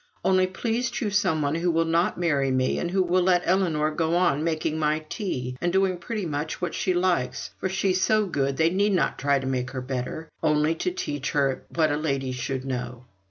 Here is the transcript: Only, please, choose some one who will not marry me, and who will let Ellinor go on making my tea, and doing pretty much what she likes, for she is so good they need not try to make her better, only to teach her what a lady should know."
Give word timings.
Only, 0.25 0.47
please, 0.47 0.89
choose 0.89 1.19
some 1.19 1.43
one 1.43 1.53
who 1.53 1.69
will 1.69 1.85
not 1.85 2.17
marry 2.17 2.49
me, 2.49 2.79
and 2.79 2.89
who 2.89 3.03
will 3.03 3.21
let 3.21 3.45
Ellinor 3.45 3.91
go 3.91 4.15
on 4.15 4.43
making 4.43 4.79
my 4.79 5.05
tea, 5.09 5.55
and 5.61 5.71
doing 5.71 5.97
pretty 5.99 6.25
much 6.25 6.59
what 6.59 6.73
she 6.73 6.91
likes, 6.91 7.51
for 7.59 7.69
she 7.69 7.91
is 7.91 8.01
so 8.01 8.25
good 8.25 8.57
they 8.57 8.71
need 8.71 8.93
not 8.93 9.19
try 9.19 9.37
to 9.37 9.45
make 9.45 9.69
her 9.69 9.81
better, 9.81 10.31
only 10.41 10.73
to 10.73 10.89
teach 10.89 11.33
her 11.33 11.65
what 11.75 11.91
a 11.91 11.97
lady 11.97 12.31
should 12.31 12.65
know." 12.65 13.05